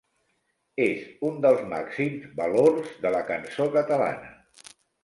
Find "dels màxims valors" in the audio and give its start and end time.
1.47-2.91